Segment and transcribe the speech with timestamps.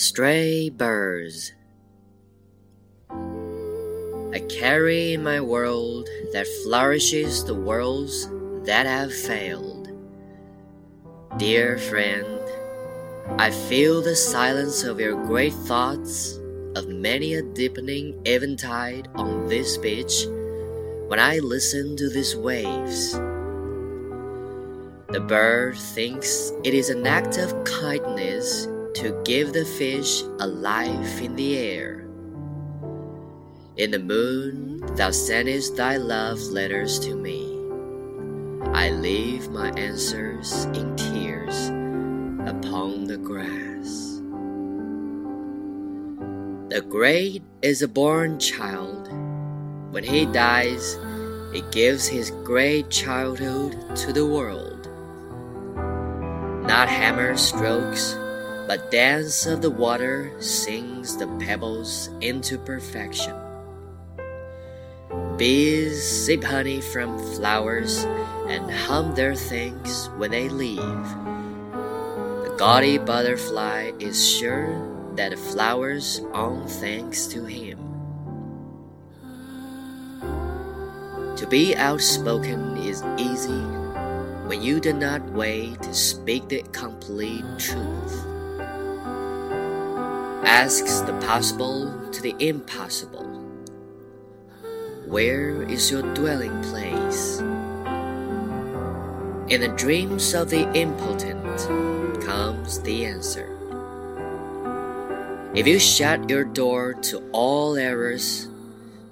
[0.00, 1.52] Stray birds.
[3.10, 8.26] I carry in my world that flourishes the worlds
[8.64, 9.90] that have failed.
[11.36, 12.40] Dear friend,
[13.38, 16.40] I feel the silence of your great thoughts
[16.76, 20.24] of many a deepening eventide on this beach
[21.08, 23.12] when I listen to these waves.
[25.12, 28.66] The bird thinks it is an act of kindness
[29.00, 32.06] to give the fish a life in the air.
[33.78, 37.56] In the moon, thou sendest thy love letters to me.
[38.74, 41.68] I leave my answers in tears
[42.46, 44.20] upon the grass.
[46.68, 49.08] The great is a born child.
[49.92, 50.98] When he dies,
[51.54, 54.80] he gives his great childhood to the world
[56.70, 58.14] not hammer strokes,
[58.70, 63.34] but dance of the water sings the pebbles into perfection.
[65.36, 68.04] Bees sip honey from flowers
[68.46, 70.78] and hum their thanks when they leave.
[72.44, 74.70] The gaudy butterfly is sure
[75.16, 77.76] that the flowers own thanks to him.
[81.34, 83.64] To be outspoken is easy
[84.46, 88.29] when you do not wait to speak the complete truth
[90.43, 93.25] Asks the possible to the impossible.
[95.07, 97.39] Where is your dwelling place?
[99.49, 101.59] In the dreams of the impotent
[102.23, 103.51] comes the answer.
[105.53, 108.47] If you shut your door to all errors,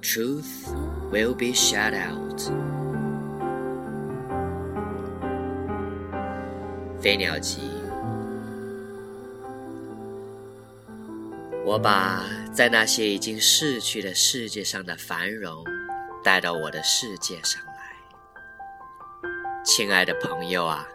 [0.02, 0.74] truth
[1.12, 2.42] will be shut out.
[7.04, 7.77] 飞鸟集，
[11.69, 15.63] 我把在那些已经逝去的世界上的繁荣
[16.25, 17.75] 带到我的世界上来。
[19.63, 20.89] 亲爱的朋友啊，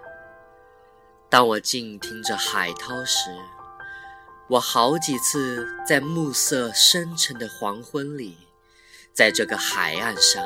[1.29, 3.29] 当我静听着海涛时，
[4.47, 8.35] 我好几次在暮色深沉的黄昏里，
[9.13, 10.43] 在这个海岸上，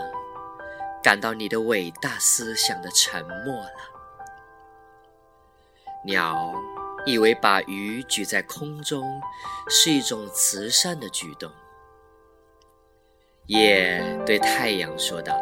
[1.01, 3.71] 感到你的伟大思想的沉默了。
[6.03, 6.53] 鸟
[7.05, 9.21] 以为把鱼举在空中
[9.69, 11.49] 是一种慈善的举动。
[13.45, 15.33] 夜对太阳说道：“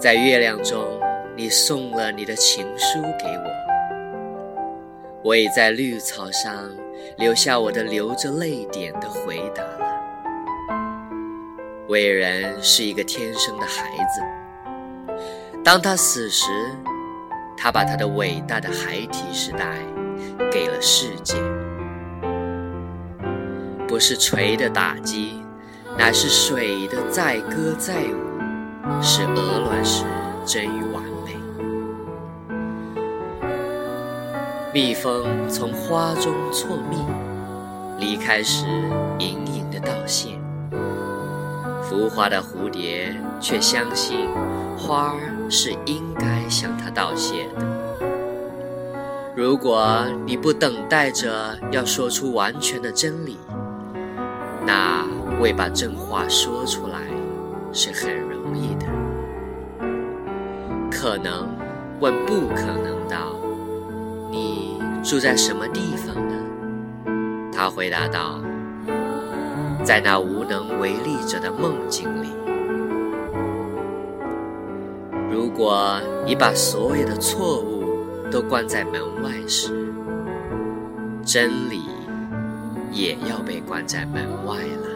[0.00, 0.98] 在月亮中，
[1.36, 3.50] 你送了你的情书给我，
[5.22, 6.70] 我已在绿草上
[7.18, 9.84] 留下我的流着泪点的回答了。
[11.88, 14.22] 伟人是一个天生的孩子，
[15.62, 16.46] 当他死时。”
[17.56, 19.78] 他把他的伟大的孩提时代
[20.52, 21.34] 给了世界，
[23.88, 25.42] 不是锤的打击，
[25.98, 30.04] 乃是水的载歌载舞，使鹅卵石
[30.44, 31.34] 臻于完美。
[34.72, 36.98] 蜜蜂从花中错蜜，
[37.98, 38.66] 离开时
[39.18, 40.38] 隐隐的道谢。
[41.82, 44.28] 浮华的蝴蝶却相信
[44.76, 45.35] 花儿。
[45.48, 47.64] 是应该向他道谢的。
[49.34, 53.38] 如果你不等待着要说出完全的真理，
[54.64, 55.04] 那
[55.40, 57.00] 未把真话说出来
[57.72, 58.86] 是很容易的。
[60.90, 61.48] 可能
[62.00, 63.36] 问不可能道
[64.32, 66.34] ：“你住在什么地方呢？”
[67.52, 68.40] 他回答道
[69.84, 72.28] ：“在那无能为力者的梦境里。”
[75.56, 77.84] 果你把所有的错误
[78.30, 79.72] 都关在门外时，
[81.24, 81.80] 真理
[82.92, 84.95] 也要被关在门外了。